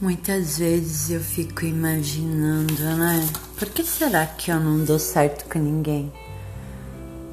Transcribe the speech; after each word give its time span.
Muitas 0.00 0.56
vezes 0.56 1.10
eu 1.10 1.20
fico 1.20 1.66
imaginando, 1.66 2.82
né? 2.96 3.28
Por 3.58 3.68
que 3.68 3.84
será 3.84 4.24
que 4.24 4.50
eu 4.50 4.58
não 4.58 4.82
dou 4.82 4.98
certo 4.98 5.44
com 5.44 5.58
ninguém? 5.58 6.10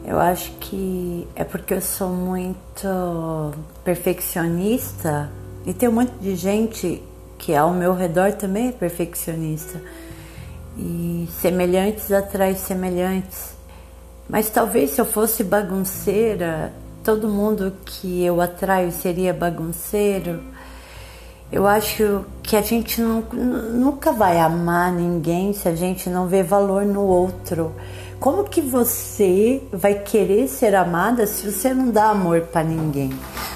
Eu 0.03 0.19
acho 0.19 0.51
que 0.59 1.25
é 1.33 1.45
porque 1.45 1.75
eu 1.75 1.79
sou 1.79 2.09
muito 2.09 3.53
perfeccionista 3.85 5.31
e 5.65 5.73
tem 5.73 5.87
um 5.87 5.93
monte 5.93 6.11
de 6.19 6.35
gente 6.35 7.01
que 7.37 7.55
ao 7.55 7.71
meu 7.71 7.93
redor 7.93 8.33
também 8.33 8.67
é 8.67 8.71
perfeccionista. 8.73 9.81
E 10.77 11.25
semelhantes 11.39 12.11
atrai 12.11 12.53
semelhantes. 12.53 13.55
Mas 14.27 14.49
talvez 14.49 14.89
se 14.89 14.99
eu 14.99 15.05
fosse 15.05 15.41
bagunceira, 15.41 16.73
todo 17.01 17.29
mundo 17.29 17.73
que 17.85 18.25
eu 18.25 18.41
atraio 18.41 18.91
seria 18.91 19.33
bagunceiro 19.33 20.43
eu 21.51 21.65
acho 21.65 22.25
que 22.43 22.57
a 22.57 22.61
gente 22.61 23.01
não, 23.01 23.21
nunca 23.21 24.11
vai 24.11 24.37
amar 24.37 24.91
ninguém 24.91 25.53
se 25.53 25.67
a 25.67 25.75
gente 25.75 26.09
não 26.09 26.27
vê 26.27 26.43
valor 26.43 26.85
no 26.85 27.01
outro. 27.01 27.73
Como 28.19 28.43
que 28.43 28.61
você 28.61 29.61
vai 29.71 29.93
querer 29.93 30.47
ser 30.49 30.75
amada 30.75 31.25
se 31.25 31.49
você 31.49 31.73
não 31.73 31.89
dá 31.89 32.09
amor 32.09 32.41
para 32.41 32.63
ninguém? 32.63 33.11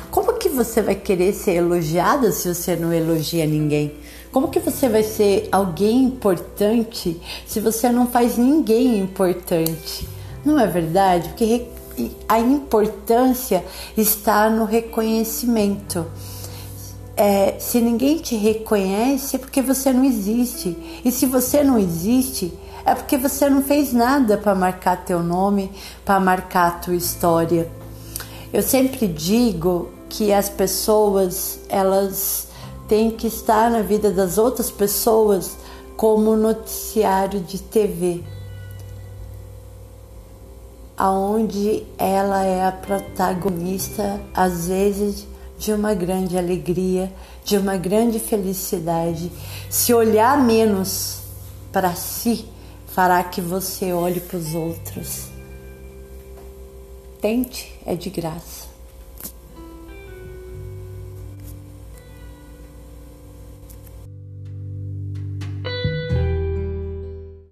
Como 0.10 0.34
que 0.34 0.48
você 0.48 0.82
vai 0.82 0.96
querer 0.96 1.34
ser 1.34 1.56
elogiada 1.56 2.32
se 2.32 2.54
você 2.54 2.76
não 2.76 2.94
elogia 2.94 3.46
ninguém? 3.46 3.94
Como 4.32 4.48
que 4.48 4.60
você 4.60 4.88
vai 4.88 5.04
ser 5.04 5.50
alguém 5.52 6.04
importante 6.04 7.20
se 7.46 7.60
você 7.60 7.90
não 7.90 8.08
faz 8.08 8.38
ninguém 8.38 9.00
importante? 9.00 10.08
Não 10.46 10.58
é 10.58 10.68
verdade? 10.68 11.28
Porque 11.30 11.66
a 12.30 12.40
importância 12.40 13.66
está 13.98 14.50
no 14.50 14.64
reconhecimento 14.64 16.06
é, 17.22 17.60
se 17.60 17.80
ninguém 17.80 18.18
te 18.18 18.36
reconhece, 18.36 19.36
é 19.36 19.40
porque 19.40 19.62
você 19.62 19.94
não 19.94 20.04
existe. 20.04 20.76
E 21.06 21.12
se 21.12 21.28
você 21.28 21.64
não 21.64 21.78
existe, 21.78 22.52
é 22.84 22.96
porque 22.96 23.16
você 23.16 23.48
não 23.48 23.62
fez 23.62 23.94
nada 23.94 24.40
para 24.40 24.56
marcar 24.56 25.06
teu 25.06 25.22
nome, 25.22 25.72
para 26.04 26.20
marcar 26.20 26.82
tua 26.82 26.96
história. 26.96 27.70
Eu 28.52 28.64
sempre 28.64 29.08
digo 29.08 29.92
que 30.10 30.34
as 30.34 30.50
pessoas, 30.50 31.60
elas 31.70 32.48
têm 32.88 33.12
que 33.12 33.28
estar 33.28 33.70
na 33.70 33.84
vida 33.84 34.10
das 34.10 34.40
outras 34.40 34.72
pessoas 34.72 35.56
como 35.96 36.36
noticiário 36.36 37.40
de 37.40 37.62
TV, 37.62 38.24
aonde 40.98 41.84
ela 42.00 42.44
é 42.44 42.66
a 42.66 42.72
protagonista, 42.72 44.20
às 44.34 44.68
vezes 44.70 45.30
de 45.62 45.72
uma 45.72 45.94
grande 45.94 46.36
alegria, 46.40 47.14
de 47.46 47.56
uma 47.56 47.78
grande 47.78 48.18
felicidade. 48.18 49.32
Se 49.70 49.94
olhar 49.94 50.36
menos 50.44 51.22
para 51.72 51.94
si, 51.94 52.46
fará 52.88 53.24
que 53.24 53.40
você 53.40 53.94
olhe 53.94 54.20
para 54.20 54.38
os 54.38 54.56
outros. 54.56 55.28
Tente, 57.22 57.80
é 57.86 57.94
de 57.94 58.10
graça. 58.10 58.66